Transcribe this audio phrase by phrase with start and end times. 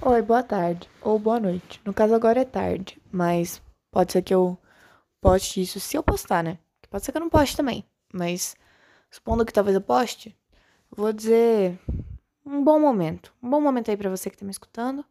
[0.00, 0.88] Oi, boa tarde.
[1.02, 1.80] Ou boa noite.
[1.84, 3.02] No caso, agora é tarde.
[3.10, 4.56] Mas pode ser que eu
[5.20, 6.58] poste isso se eu postar, né?
[6.88, 7.84] Pode ser que eu não poste também.
[8.14, 8.56] Mas
[9.10, 10.36] supondo que talvez eu poste,
[10.88, 11.78] vou dizer
[12.46, 13.34] um bom momento.
[13.42, 15.04] Um bom momento aí pra você que tá me escutando.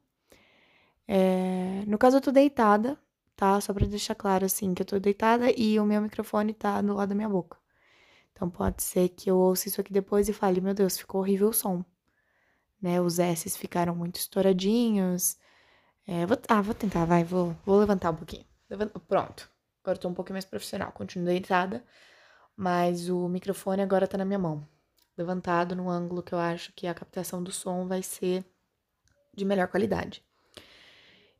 [1.05, 1.83] É...
[1.85, 2.97] No caso, eu tô deitada,
[3.35, 3.59] tá?
[3.59, 6.93] Só pra deixar claro, assim, que eu tô deitada e o meu microfone tá do
[6.95, 7.57] lado da minha boca.
[8.31, 11.49] Então pode ser que eu ouça isso aqui depois e fale, meu Deus, ficou horrível
[11.49, 11.83] o som
[12.82, 13.02] né?
[13.02, 15.38] Os S's ficaram muito estouradinhos.
[16.05, 18.45] É, vou, ah, vou tentar, vai, vou, vou levantar um pouquinho.
[18.70, 19.49] Levanta, pronto.
[19.84, 20.91] Agora tô um pouquinho mais profissional.
[20.91, 21.84] Continuo deitada,
[22.55, 24.68] mas o microfone agora tá na minha mão.
[25.18, 28.45] Levantado no ângulo que eu acho que a captação do som vai ser
[29.34, 30.23] de melhor qualidade.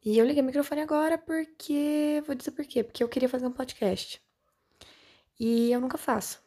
[0.04, 2.23] E eu liguei o microfone agora porque.
[2.26, 2.84] Vou dizer por quê?
[2.84, 4.22] Porque eu queria fazer um podcast.
[5.40, 6.42] E eu nunca faço.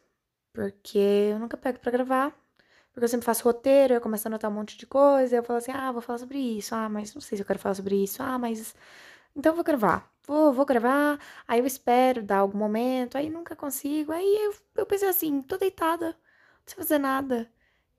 [0.53, 2.40] Porque eu nunca pego para gravar.
[2.93, 5.57] Porque eu sempre faço roteiro, eu começo a anotar um monte de coisa, eu falo
[5.57, 8.03] assim, ah, vou falar sobre isso, ah, mas não sei se eu quero falar sobre
[8.03, 8.75] isso, ah, mas.
[9.35, 10.11] Então eu vou gravar.
[10.27, 14.11] Vou, vou gravar, aí eu espero dar algum momento, aí nunca consigo.
[14.11, 16.15] Aí eu, eu pensei assim, tô deitada, não
[16.65, 17.49] sei fazer nada.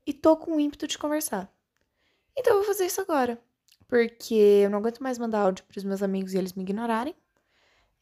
[0.07, 1.53] E tô com o ímpeto de conversar.
[2.37, 3.39] Então eu vou fazer isso agora.
[3.89, 7.15] Porque eu não aguento mais mandar áudio pros meus amigos e eles me ignorarem.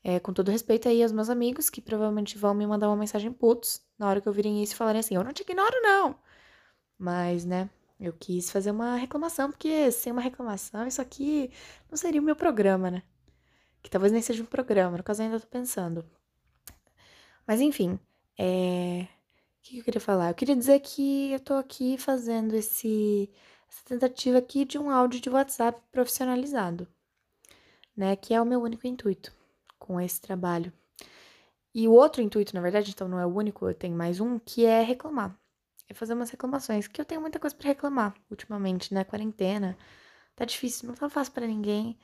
[0.02, 3.32] É, com todo respeito aí aos meus amigos, que provavelmente vão me mandar uma mensagem
[3.32, 6.16] putos na hora que eu virem isso e falarem assim, eu não te ignoro, não.
[7.00, 11.50] Mas, né, eu quis fazer uma reclamação, porque sem uma reclamação, isso aqui
[11.90, 13.02] não seria o meu programa, né?
[13.82, 16.04] Que talvez nem seja um programa, no caso eu ainda tô pensando.
[17.46, 17.98] Mas enfim,
[18.38, 19.08] é...
[19.58, 20.30] o que eu queria falar?
[20.30, 23.30] Eu queria dizer que eu tô aqui fazendo esse...
[23.66, 26.86] essa tentativa aqui de um áudio de WhatsApp profissionalizado,
[27.96, 28.14] né?
[28.16, 29.32] Que é o meu único intuito
[29.78, 30.70] com esse trabalho.
[31.74, 34.38] E o outro intuito, na verdade, então não é o único, eu tenho mais um,
[34.38, 35.39] que é reclamar
[35.90, 39.04] é fazer umas reclamações, que eu tenho muita coisa para reclamar ultimamente, né?
[39.04, 39.76] Quarentena.
[40.36, 41.98] Tá difícil, não tá fácil para ninguém.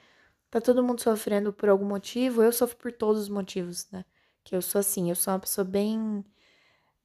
[0.51, 2.43] Tá todo mundo sofrendo por algum motivo.
[2.43, 4.05] Eu sofro por todos os motivos, né?
[4.45, 6.25] Que eu sou assim, eu sou uma pessoa bem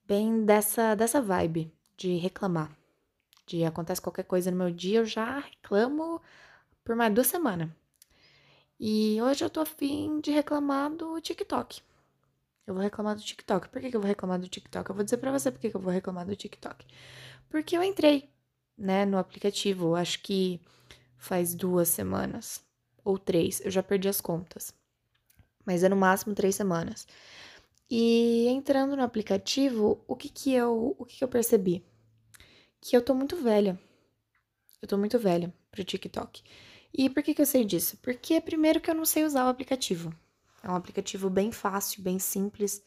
[0.06, 2.72] bem dessa dessa vibe de reclamar.
[3.46, 6.22] De acontece qualquer coisa no meu dia, eu já reclamo
[6.84, 7.70] por mais duas semanas.
[8.80, 11.82] E hoje eu tô afim de reclamar do TikTok.
[12.72, 13.68] Eu vou reclamar do TikTok.
[13.68, 14.90] Por que, que eu vou reclamar do TikTok?
[14.90, 16.86] Eu vou dizer pra você por que, que eu vou reclamar do TikTok.
[17.50, 18.30] Porque eu entrei,
[18.78, 20.62] né, no aplicativo, acho que
[21.18, 22.64] faz duas semanas
[23.04, 24.74] ou três, eu já perdi as contas.
[25.66, 27.06] Mas é no máximo três semanas.
[27.90, 31.84] E entrando no aplicativo, o que que eu, o que que eu percebi?
[32.80, 33.78] Que eu tô muito velha.
[34.82, 36.42] Eu tô muito velha pro TikTok.
[36.94, 37.98] E por que que eu sei disso?
[38.02, 40.16] Porque primeiro que eu não sei usar o aplicativo.
[40.64, 42.84] É um aplicativo bem fácil, bem simples.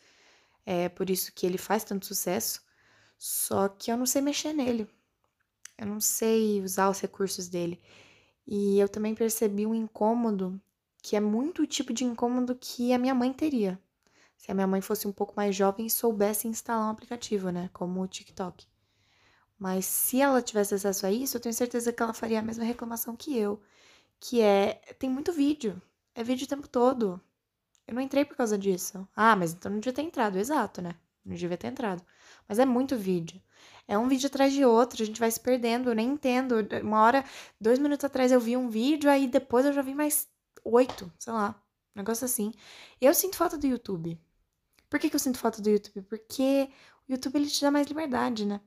[0.65, 2.63] É por isso que ele faz tanto sucesso.
[3.19, 4.89] Só que eu não sei mexer nele.
[5.79, 7.81] Eu não sei usar os recursos dele.
[8.47, 10.61] E eu também percebi um incômodo
[11.03, 13.79] que é muito o tipo de incômodo que a minha mãe teria.
[14.37, 17.71] Se a minha mãe fosse um pouco mais jovem e soubesse instalar um aplicativo, né?
[17.73, 18.67] Como o TikTok.
[19.59, 22.65] Mas se ela tivesse acesso a isso, eu tenho certeza que ela faria a mesma
[22.65, 23.61] reclamação que eu.
[24.21, 25.81] Que é, tem muito vídeo.
[26.15, 27.21] É vídeo o tempo todo.
[27.87, 29.07] Eu não entrei por causa disso.
[29.15, 30.39] Ah, mas então não devia ter entrado.
[30.39, 30.95] Exato, né?
[31.25, 32.03] Não devia ter entrado.
[32.49, 33.41] Mas é muito vídeo.
[33.87, 36.57] É um vídeo atrás de outro, a gente vai se perdendo, eu nem entendo.
[36.83, 37.25] Uma hora,
[37.61, 40.29] dois minutos atrás eu vi um vídeo, aí depois eu já vi mais
[40.65, 41.55] oito, sei lá.
[41.95, 42.53] Um negócio assim.
[43.01, 44.19] Eu sinto falta do YouTube.
[44.89, 46.03] Por que, que eu sinto falta do YouTube?
[46.03, 46.71] Porque
[47.09, 48.61] o YouTube ele te dá mais liberdade, né?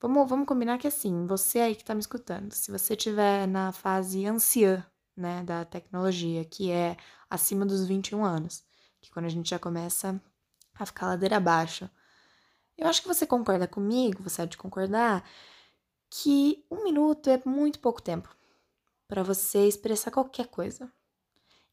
[0.00, 3.72] Vamos, vamos combinar que assim, você aí que tá me escutando, se você tiver na
[3.72, 6.96] fase anciã né, da tecnologia, que é
[7.30, 8.64] acima dos 21 anos,
[9.00, 10.20] que quando a gente já começa
[10.74, 11.90] a ficar ladeira abaixo.
[12.76, 15.28] Eu acho que você concorda comigo, você há de concordar,
[16.10, 18.34] que um minuto é muito pouco tempo
[19.06, 20.92] para você expressar qualquer coisa.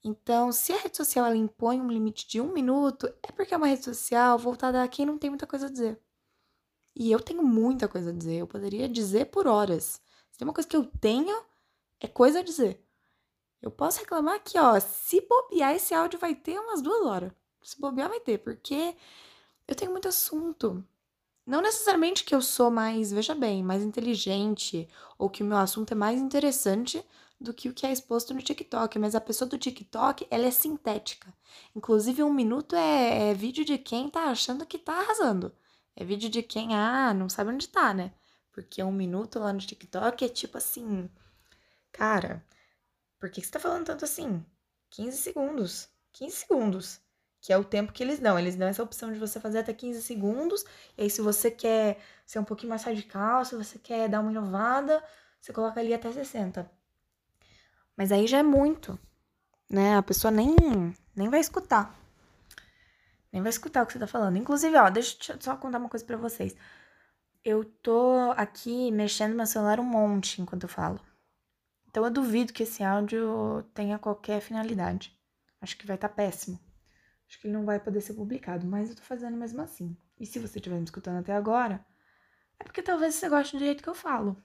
[0.04, 3.58] Então, se a rede social ela impõe um limite de um minuto, é porque é
[3.58, 6.00] uma rede social voltada a quem não tem muita coisa a dizer.
[6.96, 10.00] E eu tenho muita coisa a dizer, eu poderia dizer por horas.
[10.32, 11.36] Se tem uma coisa que eu tenho,
[12.00, 12.84] é coisa a dizer.
[13.66, 14.79] Eu posso reclamar aqui, ó.
[14.79, 17.32] Se bobear, esse áudio vai ter umas duas horas.
[17.64, 18.96] Se bobear, vai ter, porque
[19.67, 20.85] eu tenho muito assunto.
[21.47, 25.94] Não necessariamente que eu sou mais, veja bem, mais inteligente ou que o meu assunto
[25.94, 27.03] é mais interessante
[27.41, 30.52] do que o que é exposto no TikTok, mas a pessoa do TikTok, ela é
[30.52, 31.34] sintética.
[31.76, 35.52] Inclusive, um minuto é, é vídeo de quem tá achando que tá arrasando.
[35.96, 38.14] É vídeo de quem, ah, não sabe onde tá, né?
[38.52, 41.09] Porque um minuto lá no TikTok é tipo assim,
[41.91, 42.46] cara,
[43.26, 44.46] por que você tá falando tanto assim?
[44.92, 45.90] 15 segundos.
[46.14, 47.02] 15 segundos.
[47.42, 48.38] Que é o tempo que eles dão.
[48.38, 50.64] Eles dão essa opção de você fazer até 15 segundos.
[50.96, 54.30] E aí, se você quer ser um pouquinho mais radical, se você quer dar uma
[54.30, 55.04] inovada,
[55.42, 56.70] você coloca ali até 60.
[57.98, 59.00] Mas aí já é muito,
[59.68, 59.98] né?
[59.98, 60.56] A pessoa nem,
[61.16, 61.96] nem vai escutar.
[63.34, 64.38] Nem vai escutar o que você tá falando.
[64.38, 66.56] Inclusive, ó, deixa eu só contar uma coisa para vocês.
[67.44, 71.00] Eu tô aqui mexendo meu celular um monte enquanto eu falo.
[71.96, 75.18] Então eu duvido que esse áudio tenha qualquer finalidade.
[75.62, 76.59] Acho que vai estar tá péssimo.
[77.26, 79.96] Acho que ele não vai poder ser publicado, mas eu tô fazendo mesmo assim.
[80.20, 81.86] E se você estiver me escutando até agora,
[82.59, 84.36] é porque talvez você goste do jeito que eu falo.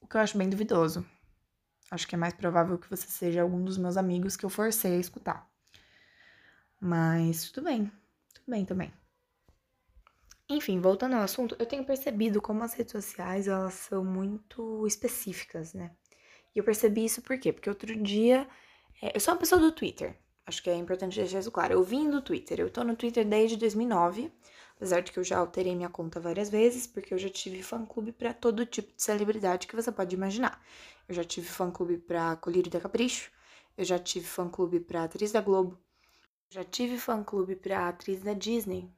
[0.00, 1.04] O que eu acho bem duvidoso.
[1.90, 4.96] Acho que é mais provável que você seja algum dos meus amigos que eu forcei
[4.96, 5.46] a escutar.
[6.80, 7.92] Mas tudo bem,
[8.32, 8.90] tudo bem também.
[10.48, 15.74] Enfim, voltando ao assunto, eu tenho percebido como as redes sociais elas são muito específicas,
[15.74, 15.94] né?
[16.54, 17.52] E eu percebi isso por quê?
[17.52, 18.46] Porque outro dia.
[19.02, 20.16] É, eu sou uma pessoa do Twitter.
[20.46, 21.72] Acho que é importante deixar isso claro.
[21.74, 22.60] Eu vim do Twitter.
[22.60, 24.32] Eu tô no Twitter desde 2009.
[24.80, 28.12] Apesar de que eu já alterei minha conta várias vezes, porque eu já tive fã-clube
[28.12, 30.58] para todo tipo de celebridade que você pode imaginar.
[31.06, 33.30] Eu já tive fã-clube pra Colírio da Capricho,
[33.76, 35.78] eu já tive fã-clube pra atriz da Globo,
[36.48, 38.90] já tive fã-clube pra atriz da Disney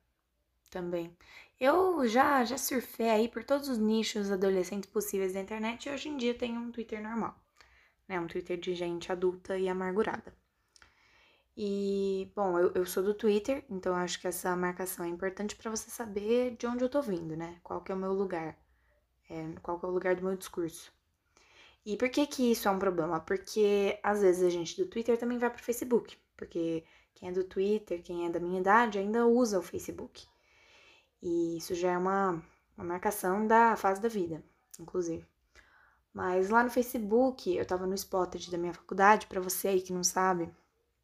[0.70, 1.16] também.
[1.58, 6.08] Eu já, já surfei aí por todos os nichos adolescentes possíveis da internet e hoje
[6.08, 7.36] em dia tenho um Twitter normal,
[8.08, 8.20] né?
[8.20, 10.34] Um Twitter de gente adulta e amargurada.
[11.56, 15.70] E, bom, eu, eu sou do Twitter, então acho que essa marcação é importante para
[15.70, 17.60] você saber de onde eu tô vindo, né?
[17.62, 18.56] Qual que é o meu lugar,
[19.28, 20.92] é, qual que é o lugar do meu discurso.
[21.84, 23.20] E por que que isso é um problema?
[23.20, 26.84] Porque às vezes a gente do Twitter também vai pro Facebook, porque
[27.14, 30.26] quem é do Twitter, quem é da minha idade, ainda usa o Facebook.
[31.22, 32.42] E isso já é uma,
[32.76, 34.42] uma marcação da fase da vida,
[34.78, 35.26] inclusive.
[36.12, 39.92] Mas lá no Facebook, eu tava no Spotted da minha faculdade, para você aí que
[39.92, 40.52] não sabe,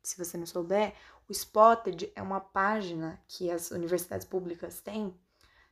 [0.02, 0.94] se você não souber,
[1.28, 5.14] o Spotted é uma página que as universidades públicas têm.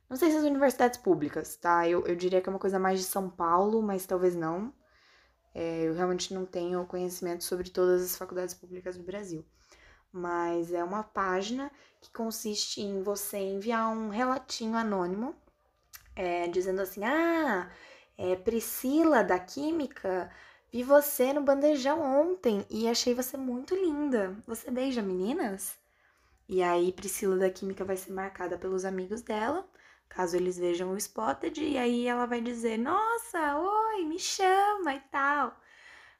[0.09, 1.87] Não sei se as universidades públicas, tá?
[1.87, 4.73] Eu, eu diria que é uma coisa mais de São Paulo, mas talvez não.
[5.53, 9.45] É, eu realmente não tenho conhecimento sobre todas as faculdades públicas do Brasil.
[10.11, 15.35] Mas é uma página que consiste em você enviar um relatinho anônimo,
[16.15, 17.69] é, dizendo assim: Ah,
[18.17, 20.29] é, Priscila da Química
[20.71, 24.35] Vi você no bandejão ontem e achei você muito linda.
[24.45, 25.77] Você beija meninas?
[26.49, 29.67] E aí, Priscila da Química vai ser marcada pelos amigos dela,
[30.09, 34.99] caso eles vejam o Spotted, e aí ela vai dizer: Nossa, oi, me chama e
[35.11, 35.57] tal.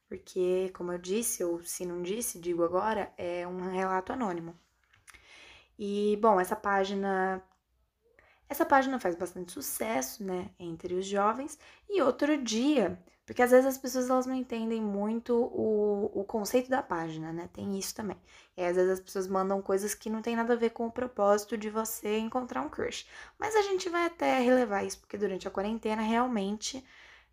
[0.08, 4.58] Porque, como eu disse, ou se não disse, digo agora, é um relato anônimo.
[5.78, 7.42] E, bom, essa página.
[8.50, 11.58] Essa página faz bastante sucesso, né, entre os jovens.
[11.90, 12.98] E outro dia
[13.28, 17.50] porque às vezes as pessoas elas não entendem muito o, o conceito da página, né?
[17.52, 18.16] Tem isso também.
[18.56, 20.92] E às vezes as pessoas mandam coisas que não tem nada a ver com o
[20.92, 23.06] propósito de você encontrar um crush.
[23.38, 26.82] Mas a gente vai até relevar isso, porque durante a quarentena realmente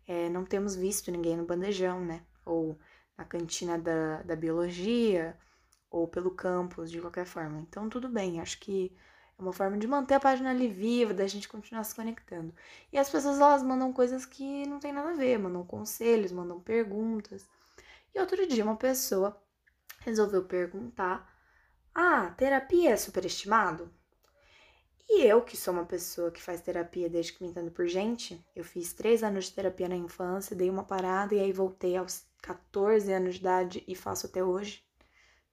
[0.05, 2.21] é, não temos visto ninguém no bandejão, né?
[2.45, 2.77] Ou
[3.17, 5.37] na cantina da, da biologia,
[5.89, 7.59] ou pelo campus, de qualquer forma.
[7.61, 8.91] Então tudo bem, acho que
[9.37, 12.53] é uma forma de manter a página ali viva, da gente continuar se conectando.
[12.91, 16.59] E as pessoas elas mandam coisas que não tem nada a ver, mandam conselhos, mandam
[16.59, 17.47] perguntas.
[18.13, 19.41] E outro dia uma pessoa
[19.99, 21.29] resolveu perguntar:
[21.93, 23.91] "Ah, terapia é superestimado?"
[25.07, 28.43] E eu, que sou uma pessoa que faz terapia desde que me entendo por gente,
[28.55, 32.25] eu fiz três anos de terapia na infância, dei uma parada e aí voltei aos
[32.41, 34.83] 14 anos de idade e faço até hoje,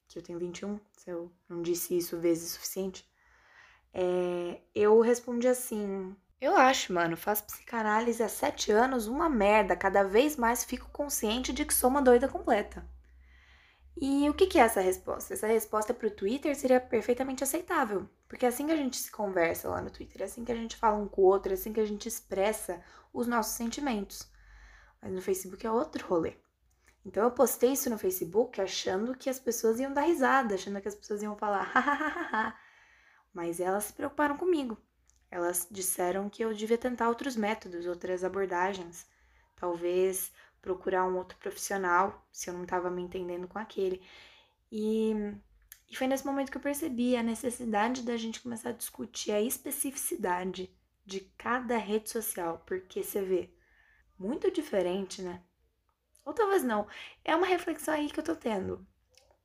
[0.09, 3.12] que eu tenho 21, se eu não disse isso vezes suficiente.
[3.93, 9.77] É, eu respondi assim: Eu acho, mano, faço psicanálise há sete anos, uma merda.
[9.77, 12.85] Cada vez mais fico consciente de que sou uma doida completa.
[14.01, 15.35] E o que, que é essa resposta?
[15.35, 19.11] Essa resposta para o Twitter seria perfeitamente aceitável, porque é assim que a gente se
[19.11, 21.55] conversa lá no Twitter, é assim que a gente fala um com o outro, é
[21.55, 22.83] assim que a gente expressa
[23.13, 24.29] os nossos sentimentos.
[25.01, 26.35] Mas no Facebook é outro rolê.
[27.05, 30.89] Então eu postei isso no Facebook achando que as pessoas iam dar risada, achando que
[30.89, 32.57] as pessoas iam falar, hahaha.
[33.33, 34.77] Mas elas se preocuparam comigo.
[35.31, 39.07] Elas disseram que eu devia tentar outros métodos, outras abordagens.
[39.57, 44.03] Talvez procurar um outro profissional, se eu não estava me entendendo com aquele.
[44.71, 45.13] E,
[45.91, 49.41] e foi nesse momento que eu percebi a necessidade da gente começar a discutir a
[49.41, 50.71] especificidade
[51.05, 53.51] de cada rede social, porque você vê
[54.19, 55.43] muito diferente, né?
[56.25, 56.87] Ou talvez não.
[57.25, 58.87] É uma reflexão aí que eu tô tendo.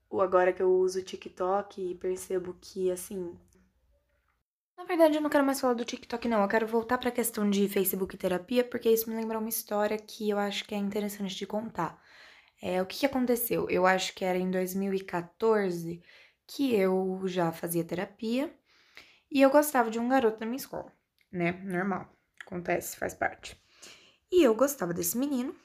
[0.09, 3.37] O agora que eu uso o TikTok e percebo que assim,
[4.77, 6.41] na verdade, eu não quero mais falar do TikTok, não.
[6.41, 9.97] Eu quero voltar para a questão de Facebook terapia, porque isso me lembra uma história
[9.97, 12.01] que eu acho que é interessante de contar.
[12.61, 13.69] É, o que, que aconteceu?
[13.69, 16.01] Eu acho que era em 2014
[16.47, 18.53] que eu já fazia terapia
[19.29, 20.91] e eu gostava de um garoto da minha escola,
[21.31, 21.51] né?
[21.63, 22.07] Normal.
[22.45, 23.61] Acontece, faz parte.
[24.31, 25.55] E eu gostava desse menino,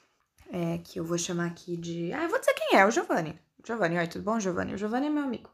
[0.51, 2.11] é, que eu vou chamar aqui de.
[2.13, 3.39] Ah, eu vou dizer quem é, o Giovanni.
[3.65, 4.73] Giovanni, oi, tudo bom, Giovanni?
[4.73, 5.49] O Giovanni é meu amigo.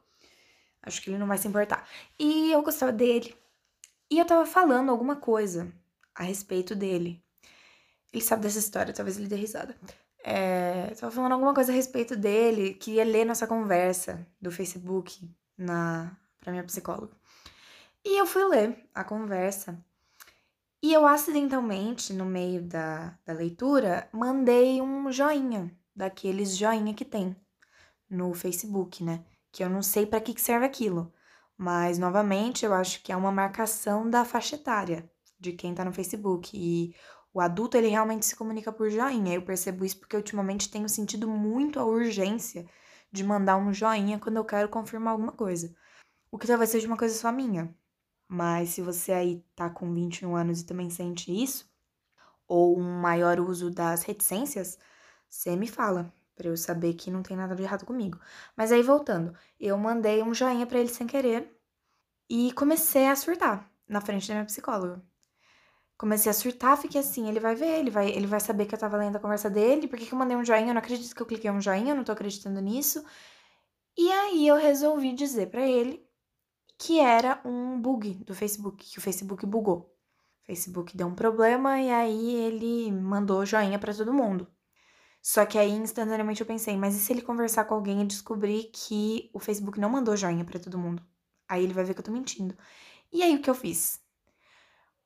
[0.81, 1.87] Acho que ele não vai se importar.
[2.17, 3.35] E eu gostava dele.
[4.11, 5.71] E eu tava falando alguma coisa
[6.15, 7.23] a respeito dele.
[8.11, 9.75] Ele sabe dessa história, talvez ele dê risada.
[10.23, 16.17] É, tava falando alguma coisa a respeito dele, queria ler nossa conversa do Facebook na
[16.39, 17.15] pra minha psicóloga.
[18.03, 19.77] E eu fui ler a conversa.
[20.81, 27.35] E eu acidentalmente, no meio da, da leitura, mandei um joinha, daqueles joinha que tem
[28.09, 29.23] no Facebook, né?
[29.51, 31.13] Que eu não sei para que, que serve aquilo.
[31.61, 35.91] Mas, novamente, eu acho que é uma marcação da faixa etária de quem tá no
[35.91, 36.51] Facebook.
[36.55, 36.95] E
[37.33, 39.33] o adulto, ele realmente se comunica por joinha.
[39.33, 42.65] Eu percebo isso porque ultimamente tenho sentido muito a urgência
[43.11, 45.75] de mandar um joinha quando eu quero confirmar alguma coisa.
[46.31, 47.75] O que talvez seja uma coisa só minha.
[48.25, 51.69] Mas se você aí tá com 21 anos e também sente isso,
[52.47, 54.79] ou um maior uso das reticências,
[55.29, 58.19] você me fala, para eu saber que não tem nada de errado comigo.
[58.55, 61.53] Mas aí voltando, eu mandei um joinha para ele sem querer
[62.29, 65.03] e comecei a surtar na frente da minha psicóloga
[65.99, 68.79] comecei a surtar, fiquei assim, ele vai ver, ele vai, ele vai saber que eu
[68.79, 70.69] tava lendo a conversa dele, por que, que eu mandei um joinha?
[70.69, 73.03] Eu não acredito que eu cliquei um joinha, eu não tô acreditando nisso.
[73.97, 76.01] E aí eu resolvi dizer para ele
[76.77, 79.93] que era um bug do Facebook, que o Facebook bugou.
[80.43, 84.47] O Facebook deu um problema e aí ele mandou joinha para todo mundo.
[85.21, 88.71] Só que aí instantaneamente eu pensei, mas e se ele conversar com alguém e descobrir
[88.73, 91.03] que o Facebook não mandou joinha para todo mundo?
[91.47, 92.57] Aí ele vai ver que eu tô mentindo.
[93.11, 94.01] E aí o que eu fiz?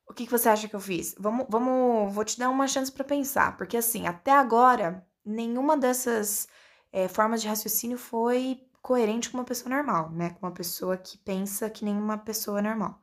[0.07, 1.15] O que, que você acha que eu fiz?
[1.17, 6.47] Vamos, vamos, vou te dar uma chance para pensar, porque assim, até agora, nenhuma dessas
[6.91, 10.31] é, formas de raciocínio foi coerente com uma pessoa normal, né?
[10.31, 13.01] Com uma pessoa que pensa que nenhuma pessoa normal.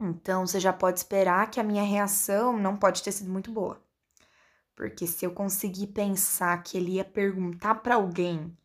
[0.00, 3.80] Então, você já pode esperar que a minha reação não pode ter sido muito boa.
[4.74, 8.56] Porque se eu conseguir pensar que ele ia perguntar para alguém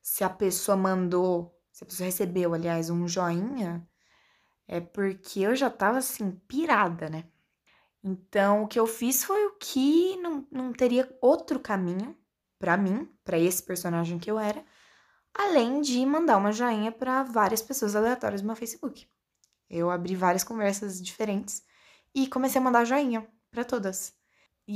[0.00, 3.86] se a pessoa mandou, se a pessoa recebeu, aliás, um joinha,
[4.66, 7.24] é porque eu já tava assim, pirada, né?
[8.02, 12.16] Então, o que eu fiz foi o que não, não teria outro caminho
[12.58, 14.64] para mim, para esse personagem que eu era,
[15.34, 19.06] além de mandar uma joinha para várias pessoas aleatórias no meu Facebook.
[19.68, 21.62] Eu abri várias conversas diferentes
[22.14, 24.19] e comecei a mandar joinha para todas.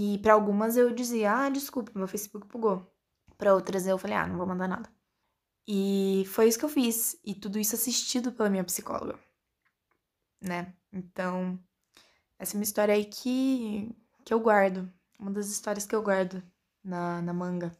[0.00, 2.78] E para algumas eu dizia: "Ah, desculpa, meu Facebook bugou".
[3.38, 4.88] Para outras eu falei: "Ah, não vou mandar nada".
[5.68, 9.18] E foi isso que eu fiz, e tudo isso assistido pela minha psicóloga
[10.40, 10.74] né?
[10.92, 11.58] Então,
[12.38, 14.90] essa é uma história aí que, que eu guardo.
[15.18, 16.42] Uma das histórias que eu guardo
[16.82, 17.72] na, na manga.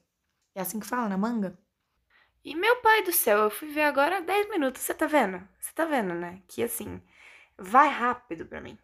[0.54, 1.59] É assim que fala, na manga?
[2.44, 4.83] E meu pai do céu, eu fui ver agora 10 minutos.
[4.83, 5.47] Você tá vendo?
[5.61, 6.42] Você tá vendo, né?
[6.49, 7.02] Que assim,
[7.59, 8.78] vai rápido pra mim.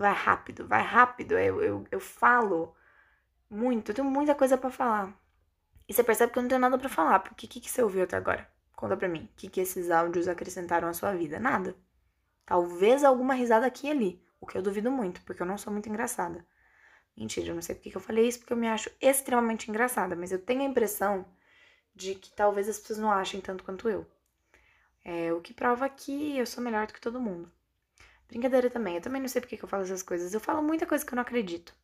[0.00, 1.38] Vai rápido, vai rápido.
[1.38, 2.74] Eu, eu, eu falo
[3.50, 5.14] muito, eu tenho muita coisa para falar.
[5.86, 7.18] E você percebe que eu não tenho nada para falar.
[7.20, 8.50] Porque o que, que você ouviu até agora?
[8.74, 9.28] Conta pra mim.
[9.30, 11.38] O que, que esses áudios acrescentaram à sua vida?
[11.38, 11.76] Nada.
[12.46, 15.70] Talvez alguma risada aqui e ali, o que eu duvido muito, porque eu não sou
[15.70, 16.46] muito engraçada.
[17.14, 20.16] Mentira, eu não sei porque que eu falei isso, porque eu me acho extremamente engraçada,
[20.16, 21.26] mas eu tenho a impressão
[21.94, 24.06] de que talvez as pessoas não achem tanto quanto eu.
[25.04, 27.52] É, o que prova que eu sou melhor do que todo mundo.
[28.30, 30.32] Brincadeira também, eu também não sei porque que eu falo essas coisas.
[30.32, 31.74] Eu falo muita coisa que eu não acredito.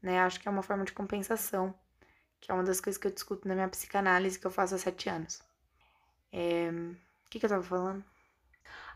[0.00, 0.20] Né?
[0.20, 1.74] Acho que é uma forma de compensação,
[2.40, 4.78] que é uma das coisas que eu discuto na minha psicanálise que eu faço há
[4.78, 5.42] sete anos.
[6.32, 6.70] É...
[7.26, 8.04] O que, que eu tava falando?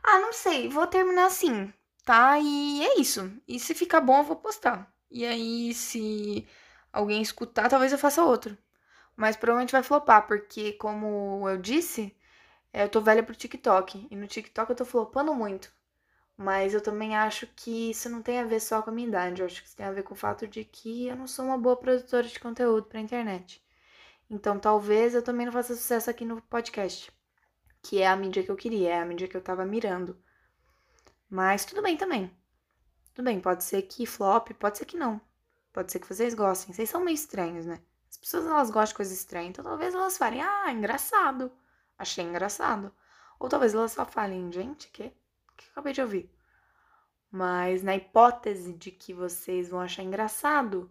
[0.02, 1.72] Ah, não sei, vou terminar assim,
[2.04, 2.38] tá?
[2.38, 3.30] E é isso.
[3.48, 4.92] E se ficar bom, eu vou postar.
[5.10, 6.46] E aí, se
[6.92, 8.56] alguém escutar, talvez eu faça outro.
[9.16, 12.16] Mas provavelmente vai flopar, porque, como eu disse,
[12.72, 14.08] é, eu tô velha pro TikTok.
[14.10, 15.72] E no TikTok eu tô flopando muito.
[16.38, 19.42] Mas eu também acho que isso não tem a ver só com a minha idade.
[19.42, 21.44] Eu acho que isso tem a ver com o fato de que eu não sou
[21.44, 23.62] uma boa produtora de conteúdo pra internet.
[24.30, 27.12] Então talvez eu também não faça sucesso aqui no podcast
[27.82, 30.18] que é a mídia que eu queria, é a mídia que eu tava mirando.
[31.28, 32.30] Mas tudo bem também.
[33.14, 35.20] Tudo bem, pode ser que flop, pode ser que não.
[35.72, 36.74] Pode ser que vocês gostem.
[36.74, 37.80] Vocês são meio estranhos, né?
[38.10, 41.52] As pessoas elas gostam de coisas estranhas, então talvez elas falem, ah, engraçado.
[41.98, 42.92] Achei engraçado.
[43.38, 45.12] Ou talvez elas só falem, gente, que?
[45.64, 46.30] Que eu acabei de ouvir?
[47.30, 50.90] Mas na hipótese de que vocês vão achar engraçado,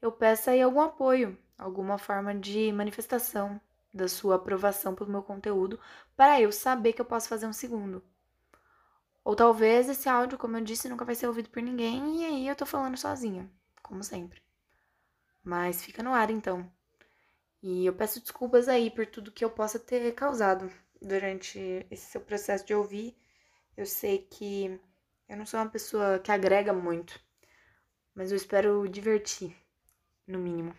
[0.00, 3.60] eu peço aí algum apoio, alguma forma de manifestação,
[3.92, 5.78] da sua aprovação pelo meu conteúdo
[6.16, 8.02] para eu saber que eu posso fazer um segundo.
[9.22, 12.48] Ou talvez esse áudio, como eu disse, nunca vai ser ouvido por ninguém e aí
[12.48, 13.50] eu tô falando sozinha,
[13.82, 14.42] como sempre.
[15.42, 16.70] Mas fica no ar então.
[17.62, 21.58] E eu peço desculpas aí por tudo que eu possa ter causado durante
[21.90, 23.16] esse seu processo de ouvir.
[23.76, 24.80] Eu sei que
[25.28, 27.20] eu não sou uma pessoa que agrega muito,
[28.14, 29.56] mas eu espero divertir,
[30.26, 30.74] no mínimo.